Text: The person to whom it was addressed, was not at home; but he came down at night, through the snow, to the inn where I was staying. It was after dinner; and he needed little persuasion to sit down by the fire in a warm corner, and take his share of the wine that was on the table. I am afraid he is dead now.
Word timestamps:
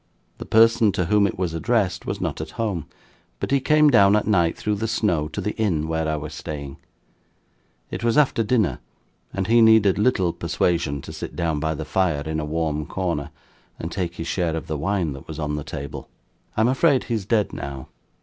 The 0.39 0.45
person 0.47 0.91
to 0.93 1.05
whom 1.05 1.27
it 1.27 1.37
was 1.37 1.53
addressed, 1.53 2.07
was 2.07 2.19
not 2.19 2.41
at 2.41 2.49
home; 2.57 2.87
but 3.39 3.51
he 3.51 3.59
came 3.59 3.91
down 3.91 4.15
at 4.15 4.25
night, 4.25 4.57
through 4.57 4.77
the 4.77 4.87
snow, 4.87 5.27
to 5.27 5.39
the 5.39 5.55
inn 5.57 5.87
where 5.87 6.07
I 6.09 6.15
was 6.15 6.33
staying. 6.33 6.77
It 7.91 8.03
was 8.03 8.17
after 8.17 8.41
dinner; 8.41 8.79
and 9.31 9.45
he 9.45 9.61
needed 9.61 9.99
little 9.99 10.33
persuasion 10.33 11.03
to 11.03 11.13
sit 11.13 11.35
down 11.35 11.59
by 11.59 11.75
the 11.75 11.85
fire 11.85 12.23
in 12.25 12.39
a 12.39 12.45
warm 12.45 12.87
corner, 12.87 13.29
and 13.77 13.91
take 13.91 14.15
his 14.15 14.25
share 14.25 14.55
of 14.55 14.65
the 14.65 14.75
wine 14.75 15.13
that 15.13 15.27
was 15.27 15.37
on 15.37 15.55
the 15.55 15.63
table. 15.63 16.09
I 16.57 16.61
am 16.61 16.67
afraid 16.67 17.03
he 17.03 17.13
is 17.13 17.27
dead 17.27 17.53
now. 17.53 17.87